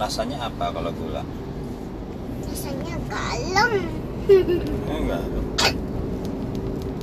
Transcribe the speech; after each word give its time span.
rasanya 0.00 0.36
apa 0.42 0.72
kalau 0.72 0.90
gula 0.92 1.22
Rasanya 2.42 2.96
galem. 3.06 3.72
enggak 4.88 5.22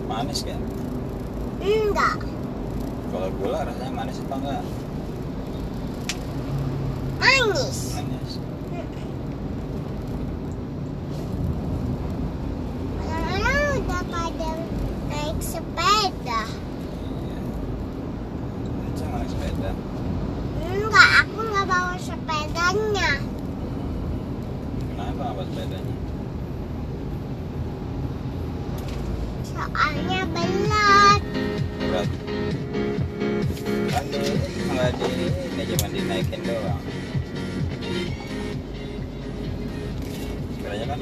manis 0.07 0.41
kan 0.41 0.59
Enggak. 1.59 2.17
kalau 3.09 3.29
gula 3.33 3.59
rasanya 3.63 3.93
manis 3.93 4.17
apa 4.19 4.35
enggak 4.35 4.63
Manis. 7.17 7.79
manis 7.93 8.33
Orang-orang 12.97 13.57
udah 13.79 14.01
pada 14.05 14.49
naik 15.07 15.39
sepeda. 15.39 16.26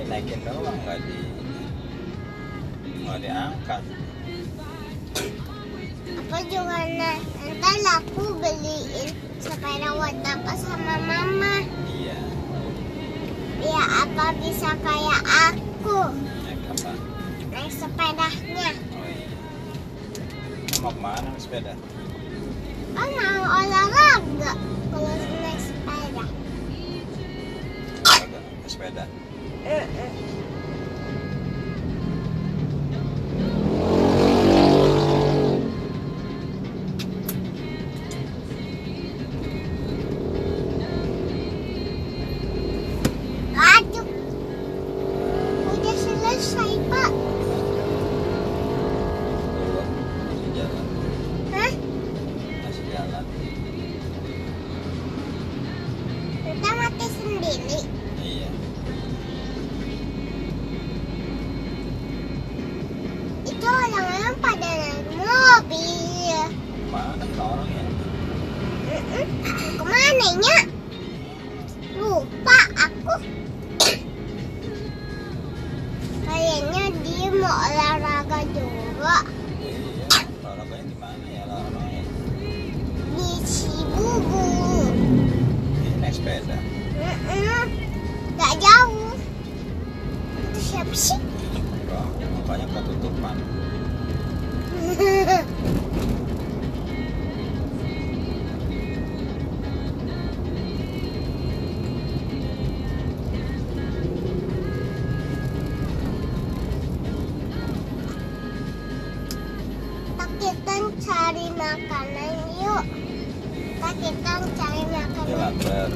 Dinaikin 0.06 0.38
doang 0.46 0.78
nggak 0.86 1.02
di 1.02 1.18
nggak 3.02 3.18
diangkat. 3.26 3.82
Aku 6.22 6.38
juga 6.46 6.78
na- 6.94 7.26
nanti 7.58 7.90
aku 7.90 8.38
beliin 8.38 9.10
sepeda 9.42 9.98
buat 9.98 10.14
apa 10.22 10.54
sama 10.62 11.02
mama. 11.02 11.66
iya. 11.90 12.22
Biar 13.58 13.86
apa 14.06 14.26
bisa 14.38 14.78
kayak 14.78 15.22
aku. 15.26 16.14
Naik 16.22 16.62
apa? 16.70 16.92
Naik 17.50 17.72
sepedanya. 17.74 18.30
oh 18.94 19.10
iya. 19.10 19.34
Mau 20.86 20.94
ke 20.94 21.02
mana 21.02 21.34
naik 21.34 21.42
sepeda? 21.42 21.74
Kan 22.94 23.10
mau 23.10 23.42
olahraga? 23.58 24.54
Kalau 24.94 25.14
naik 25.18 25.62
sepeda. 25.66 26.24
Olahraga, 28.06 28.38
naik 28.38 29.25
sepeda 29.66 29.96
Aduh, 29.96 30.05
Ke 69.76 69.84
mana 69.84 70.28
nya? 70.36 70.58
Lupa 71.96 72.60
aku. 72.76 73.16
Kayaknya 76.26 76.84
dia 77.00 77.30
mau 77.32 77.56
olahraga 77.56 78.40
juga 78.52 79.18
olahraganya 80.44 80.86
di 80.86 80.96
mana 81.00 81.26
ya 81.30 81.42
olahraganya 81.48 82.02
di 83.16 83.30
Cibubu. 83.46 84.44
ini 85.80 85.96
naik 86.02 86.14
sepeda 86.14 86.58
Mm-mm. 86.96 87.66
Gak 88.36 88.54
jauh. 88.60 89.16
Itu 90.52 90.60
siapa 90.60 90.92
sih? 90.92 91.16
Enggak, 91.56 92.04
makanya 92.36 92.68
ketutupan 92.74 93.36
cari 111.36 111.52
makanan 111.52 112.32
yuk. 112.64 112.84
Kita 113.76 113.90
kita 114.00 114.34
cari 114.56 114.84
makanan 114.88 115.36
lapar 115.36 115.90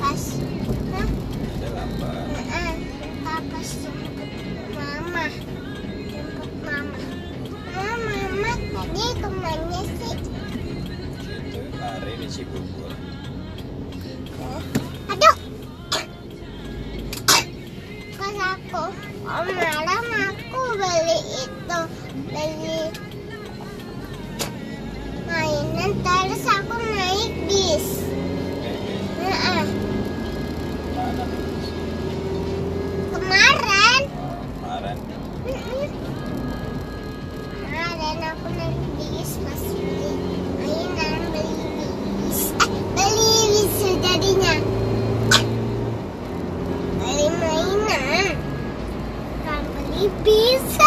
pas. 0.00 0.22
Hah? 0.96 1.08
lapar 1.68 2.24
Kita 2.32 3.34
pas 3.52 3.68
jemput 3.84 4.30
mama. 4.72 5.26
Jemput 6.08 6.52
mama. 6.64 7.00
Mama, 7.76 8.16
mama 8.40 8.52
tadi 8.72 9.06
ke 9.20 9.28
mana 9.36 9.80
sih? 10.00 10.16
lari 11.76 12.12
di 12.16 12.28
Cibubur 12.32 12.92
Aduh. 15.12 15.36
Pas 18.16 18.36
aku 18.56 18.84
Om 19.28 19.46
malam 19.60 20.04
aku 20.24 20.62
beli 20.80 21.20
itu 21.44 21.80
beli 22.32 23.05
mainan 25.46 25.94
terus 26.02 26.42
aku 26.42 26.74
naik 26.74 27.32
bis. 27.46 27.86
mana 29.22 29.62
Kemarin. 33.14 34.02
kemarin. 34.58 34.98
Kemarin 37.62 38.18
aku 38.26 38.46
naik 38.58 38.82
bis 38.98 39.30
pas 39.46 39.62
beli 39.70 40.12
mainan 40.58 41.20
beli 41.30 41.54
bis. 42.26 42.40
Eh, 42.58 42.70
beli 42.98 43.34
bis 43.54 43.76
jadinya. 44.02 44.54
Beli 46.98 47.28
mainan. 47.38 48.34
Kan 49.46 49.62
beli 49.62 50.10
bis. 50.26 50.85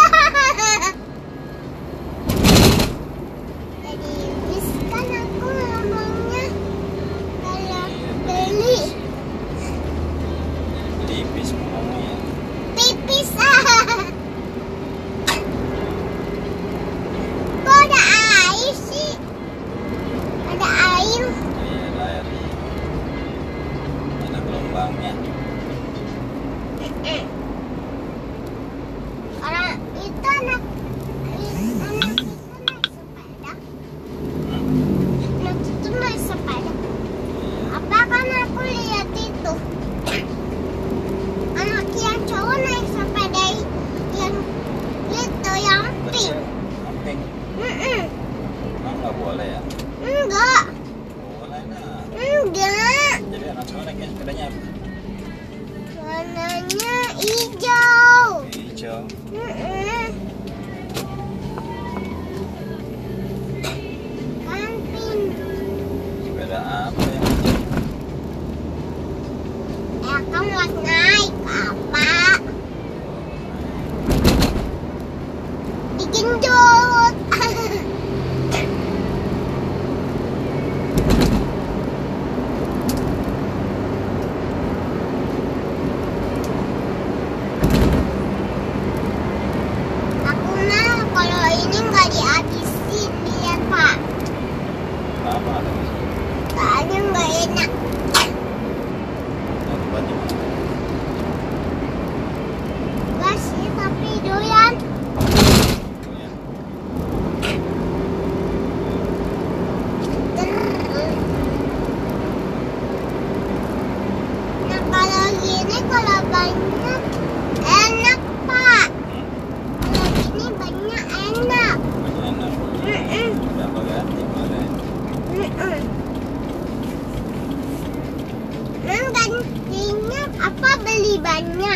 ikannya. 131.40 131.74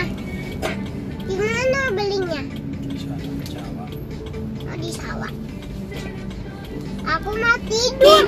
di 1.24 1.34
mana 1.40 1.80
belinya? 1.96 2.42
Di 2.84 2.96
sawah 3.00 3.88
oh, 4.68 4.76
di 4.76 4.90
sawah 4.92 5.32
aku 7.08 7.30
mau 7.40 7.56
tidur. 7.64 8.23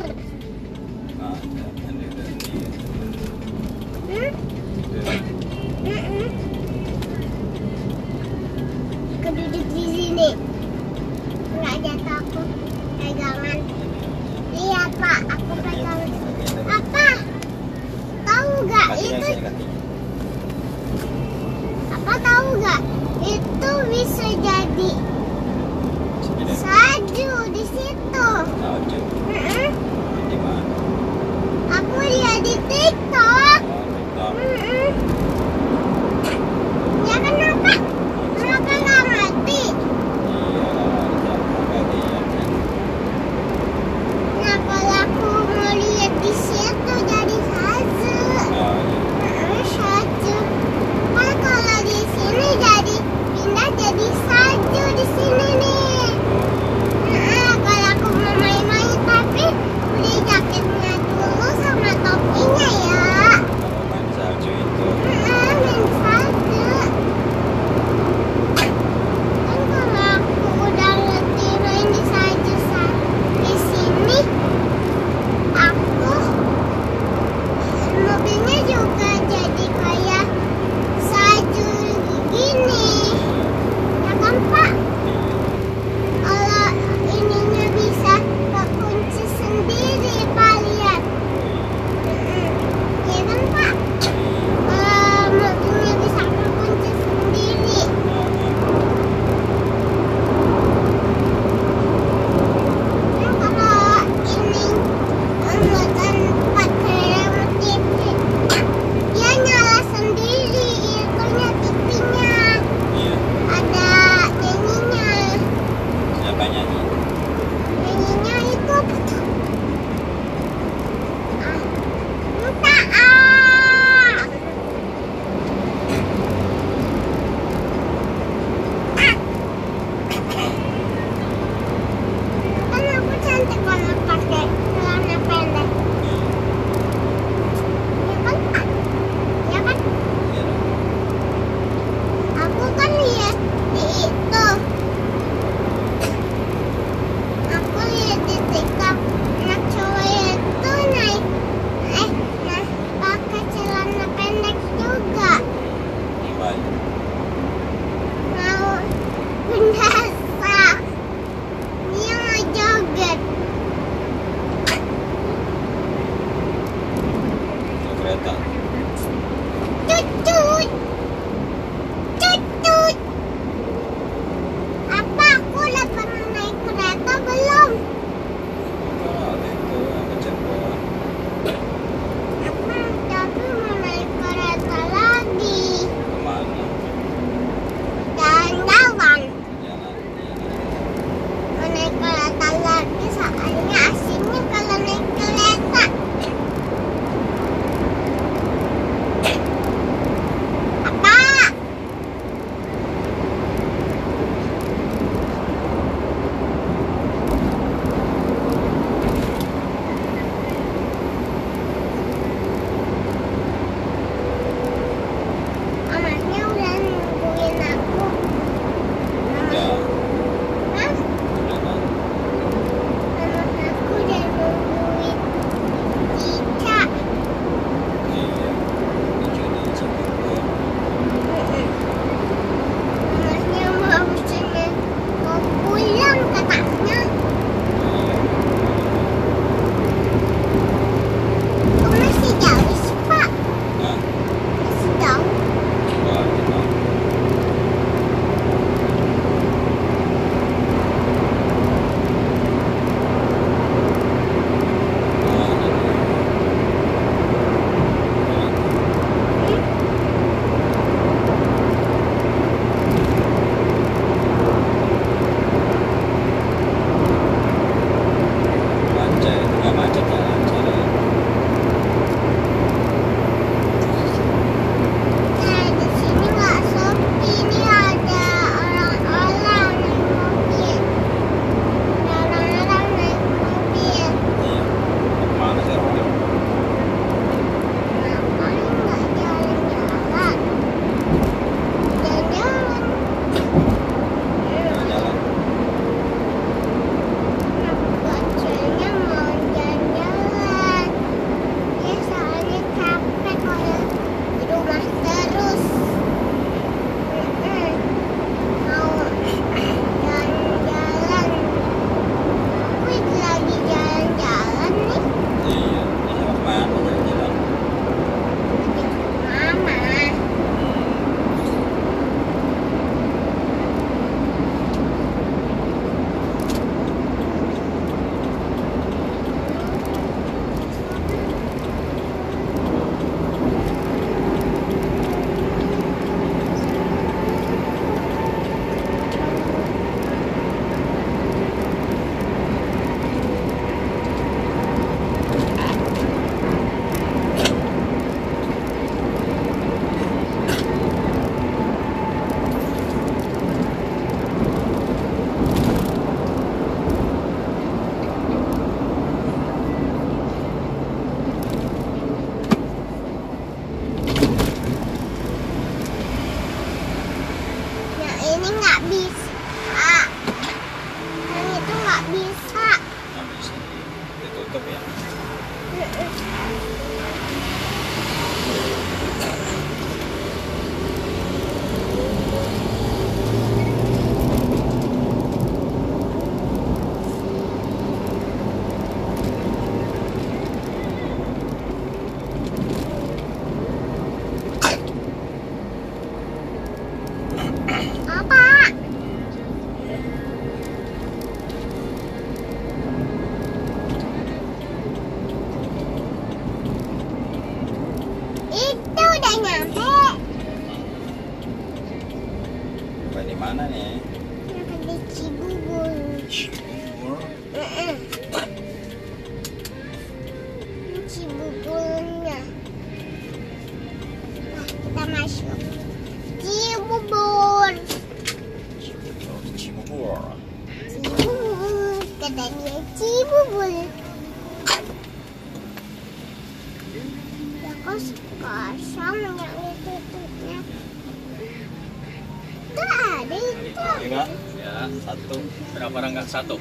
Satu. 445.25 445.40
Berapa 445.73 445.96
rangga? 446.00 446.23
Satu. 446.28 446.61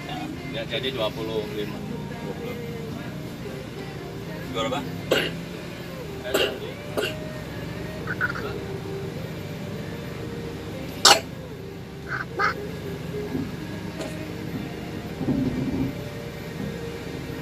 Ya, 0.56 0.64
jadi 0.64 0.88
25. 0.96 1.68
20. 1.68 2.56
Jual 4.56 4.66
apa? 4.72 4.80
Eh, 6.24 6.32
satu. 6.32 6.68
Apa? 12.08 12.48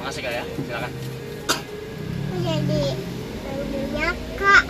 Makasih 0.01 0.21
kak 0.25 0.33
ya, 0.33 0.43
silakan. 0.65 0.91
Jadi 2.43 2.83
manggilnya 3.45 4.09
kak. 4.35 4.65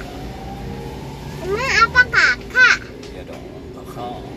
Emang 1.44 1.72
apa 1.88 2.02
kakak? 2.12 2.78
Iya 3.16 3.24
dong. 3.28 3.44
Oh. 3.94 4.33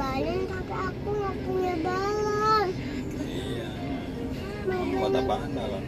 Balon 0.00 0.40
tapi 0.48 0.72
aku 0.72 1.08
nggak 1.12 1.36
punya 1.44 1.74
balon. 1.84 2.68
Iya. 3.20 3.68
Mau 4.64 4.84
Buat 4.96 5.20
apaan 5.20 5.50
balon? 5.52 5.84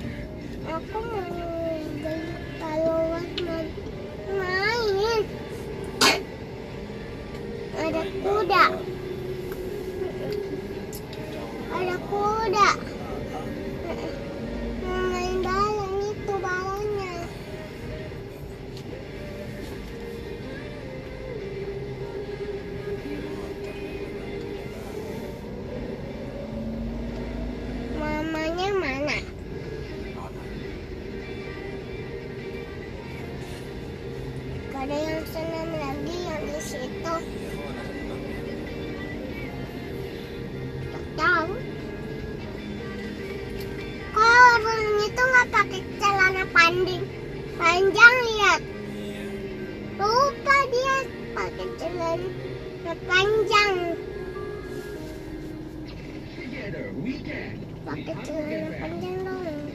Aku 0.69 0.99
mau 1.01 1.29
beli 1.33 2.37
balon 2.61 3.25
buat 3.41 3.69
main. 4.37 5.23
Ada 7.73 8.03
kuda. 8.21 8.65
Pakai 56.73 58.17
celana 58.25 58.73
panjang 58.81 59.17
dong. 59.29 59.69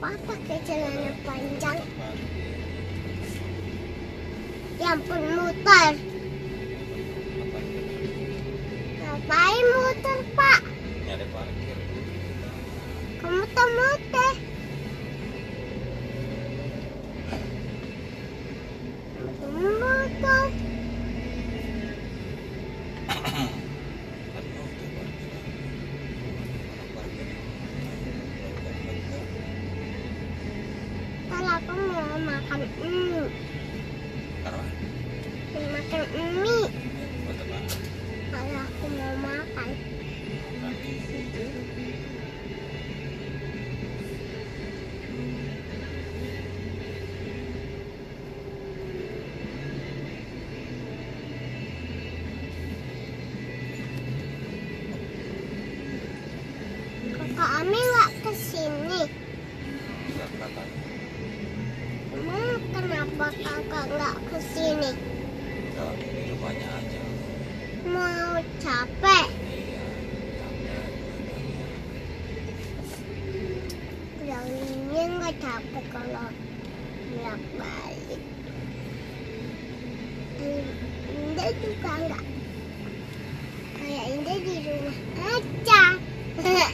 Pak 0.00 0.16
pakai 0.24 0.58
celana 0.64 1.12
panjang. 1.20 1.78
Ya 4.80 4.96
ampun 4.96 5.20
muter. 5.36 5.92
Ngapain 9.04 9.64
muter 9.76 10.18
pak? 10.32 10.60
Nyari 11.04 11.26
parkir. 11.28 11.78
Kamu 13.20 13.44
tuh 13.44 13.68
muter. 13.76 14.15
Mau 32.56 32.64
makan 32.66 33.55
kenapa 63.16 63.32
kakak 63.40 63.86
nggak 63.96 64.16
ke 64.28 64.38
sini? 64.52 64.92
Enggak, 64.92 65.92
di 66.04 66.28
rumahnya 66.28 66.68
aja. 66.68 67.00
Mau 67.88 68.36
capek? 68.60 69.28
Iya. 69.40 69.88
Capek. 70.36 70.88
Yang 74.20 74.46
ini 74.52 75.00
nggak 75.16 75.34
capek 75.40 75.84
kalau 75.88 76.28
bolak 77.08 77.40
balik. 77.56 78.22
Indah 81.16 81.50
juga 81.56 81.92
nggak. 82.04 82.24
Kayak 83.80 84.04
Indah 84.12 84.38
di 84.44 84.54
rumah 84.60 84.98
aja. 85.24 85.82
Ya, 86.44 86.68